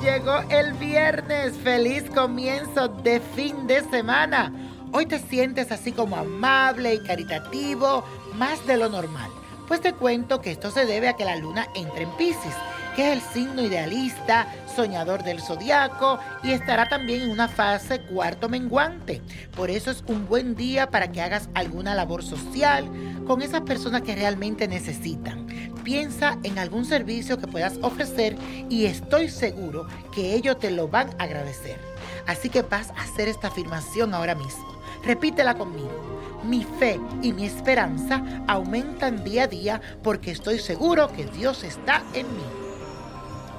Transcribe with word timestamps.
llegó 0.00 0.40
el 0.50 0.72
viernes. 0.74 1.54
Feliz 1.62 2.04
comienzo 2.14 2.88
de 2.88 3.20
fin 3.20 3.66
de 3.66 3.82
semana. 3.90 4.52
Hoy 4.92 5.06
te 5.06 5.18
sientes 5.18 5.72
así 5.72 5.92
como 5.92 6.16
amable 6.16 6.94
y 6.94 7.02
caritativo, 7.02 8.04
más 8.34 8.64
de 8.66 8.76
lo 8.76 8.88
normal. 8.88 9.30
Pues 9.66 9.80
te 9.80 9.92
cuento 9.92 10.40
que 10.40 10.52
esto 10.52 10.70
se 10.70 10.86
debe 10.86 11.08
a 11.08 11.16
que 11.16 11.24
la 11.24 11.36
luna 11.36 11.66
entra 11.74 12.02
en 12.02 12.10
Pisces, 12.16 12.54
que 12.94 13.12
es 13.12 13.14
el 13.14 13.32
signo 13.32 13.62
idealista, 13.62 14.46
soñador 14.74 15.22
del 15.22 15.40
zodiaco 15.40 16.18
y 16.42 16.52
estará 16.52 16.88
también 16.88 17.22
en 17.22 17.30
una 17.30 17.48
fase 17.48 18.00
cuarto 18.00 18.48
menguante. 18.48 19.22
Por 19.56 19.70
eso 19.70 19.90
es 19.90 20.04
un 20.06 20.26
buen 20.26 20.54
día 20.54 20.90
para 20.90 21.10
que 21.10 21.22
hagas 21.22 21.48
alguna 21.54 21.94
labor 21.94 22.22
social 22.22 22.88
con 23.26 23.42
esas 23.42 23.62
personas 23.62 24.02
que 24.02 24.14
realmente 24.14 24.68
necesitan. 24.68 25.63
Piensa 25.84 26.38
en 26.42 26.58
algún 26.58 26.84
servicio 26.84 27.38
que 27.38 27.46
puedas 27.46 27.78
ofrecer 27.82 28.36
y 28.68 28.86
estoy 28.86 29.28
seguro 29.28 29.86
que 30.12 30.34
ellos 30.34 30.58
te 30.58 30.70
lo 30.70 30.88
van 30.88 31.10
a 31.18 31.24
agradecer. 31.24 31.78
Así 32.26 32.48
que 32.48 32.62
vas 32.62 32.90
a 32.90 33.02
hacer 33.02 33.28
esta 33.28 33.48
afirmación 33.48 34.14
ahora 34.14 34.34
mismo. 34.34 34.66
Repítela 35.04 35.54
conmigo 35.56 36.14
mi 36.44 36.64
fe 36.78 37.00
y 37.22 37.32
mi 37.32 37.46
esperanza 37.46 38.22
aumentan 38.46 39.24
día 39.24 39.44
a 39.44 39.46
día 39.46 39.80
porque 40.02 40.30
estoy 40.30 40.58
seguro 40.58 41.08
que 41.08 41.24
Dios 41.26 41.64
está 41.64 42.02
en 42.12 42.26
mí. 42.26 42.42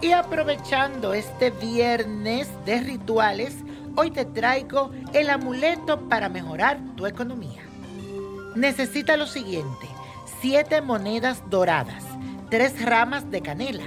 Y 0.02 0.11
aprovechando 0.11 1.13
este 1.13 1.49
viernes 1.49 2.47
de 2.66 2.81
rituales, 2.81 3.55
hoy 3.95 4.11
te 4.11 4.25
traigo 4.25 4.91
el 5.13 5.30
amuleto 5.30 6.07
para 6.09 6.30
mejorar 6.30 6.80
tu 6.95 7.07
economía. 7.07 7.63
Necesita 8.55 9.17
lo 9.17 9.25
siguiente, 9.25 9.88
siete 10.41 10.81
monedas 10.81 11.41
doradas, 11.50 12.03
tres 12.49 12.83
ramas 12.83 13.29
de 13.31 13.41
canela, 13.41 13.85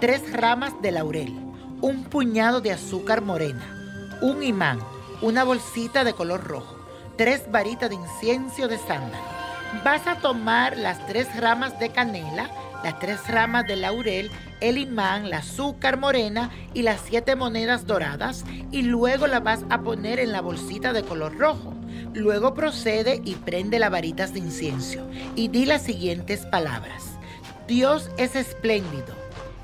tres 0.00 0.32
ramas 0.32 0.72
de 0.82 0.92
laurel, 0.92 1.34
un 1.80 2.04
puñado 2.04 2.60
de 2.60 2.72
azúcar 2.72 3.22
morena, 3.22 4.18
un 4.20 4.42
imán, 4.42 4.80
una 5.22 5.44
bolsita 5.44 6.04
de 6.04 6.12
color 6.12 6.44
rojo 6.44 6.78
tres 7.18 7.50
varitas 7.50 7.90
de 7.90 7.96
incienso 7.96 8.68
de 8.68 8.78
sándalo. 8.78 9.22
Vas 9.84 10.06
a 10.06 10.20
tomar 10.20 10.78
las 10.78 11.04
tres 11.08 11.28
ramas 11.38 11.78
de 11.78 11.90
canela, 11.90 12.48
las 12.84 12.98
tres 13.00 13.26
ramas 13.26 13.66
de 13.66 13.74
laurel, 13.74 14.30
el 14.60 14.78
imán, 14.78 15.26
el 15.26 15.32
azúcar 15.34 15.98
morena 15.98 16.50
y 16.72 16.82
las 16.82 17.00
siete 17.00 17.34
monedas 17.34 17.86
doradas 17.86 18.44
y 18.70 18.82
luego 18.82 19.26
las 19.26 19.42
vas 19.42 19.64
a 19.68 19.80
poner 19.80 20.20
en 20.20 20.30
la 20.30 20.40
bolsita 20.40 20.92
de 20.92 21.02
color 21.02 21.36
rojo. 21.36 21.74
Luego 22.14 22.54
procede 22.54 23.20
y 23.24 23.34
prende 23.34 23.80
las 23.80 23.90
varitas 23.90 24.32
de 24.32 24.38
incienso 24.38 25.06
y 25.34 25.48
di 25.48 25.66
las 25.66 25.82
siguientes 25.82 26.46
palabras. 26.46 27.17
Dios 27.68 28.10
es 28.16 28.34
espléndido, 28.34 29.14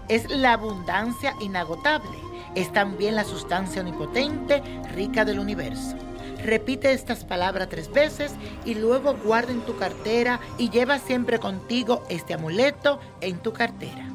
es 0.09 0.31
la 0.31 0.53
abundancia 0.53 1.35
inagotable, 1.41 2.19
es 2.55 2.71
también 2.71 3.17
la 3.17 3.25
sustancia 3.25 3.81
omnipotente, 3.81 4.63
rica 4.93 5.25
del 5.25 5.39
universo. 5.39 5.97
Repite 6.45 6.93
estas 6.93 7.25
palabras 7.25 7.71
tres 7.71 7.91
veces 7.91 8.35
y 8.67 8.75
luego 8.75 9.15
guarda 9.25 9.53
en 9.53 9.63
tu 9.63 9.79
cartera 9.79 10.39
y 10.59 10.69
lleva 10.69 10.99
siempre 10.99 11.39
contigo 11.39 12.03
este 12.11 12.35
amuleto 12.35 13.01
en 13.23 13.39
tu 13.39 13.55
cartera. 13.55 14.07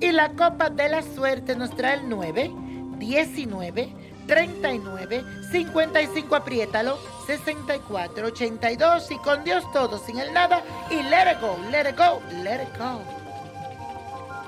Y 0.00 0.10
la 0.10 0.30
copa 0.30 0.68
de 0.68 0.88
la 0.88 1.02
suerte 1.02 1.54
nos 1.54 1.70
trae 1.76 2.00
el 2.00 2.08
9, 2.08 2.50
19, 2.98 3.94
39, 4.26 5.24
55, 5.52 6.34
apriétalo, 6.34 6.98
64, 7.28 8.26
82 8.26 9.10
y 9.12 9.18
con 9.18 9.44
Dios 9.44 9.62
todo, 9.72 9.98
sin 9.98 10.18
el 10.18 10.32
nada 10.32 10.64
y 10.90 10.96
let 11.04 11.30
it 11.30 11.40
go, 11.40 11.56
let 11.70 11.88
it 11.88 11.96
go, 11.96 12.20
let 12.42 12.60
it 12.60 12.76
go. 12.76 13.19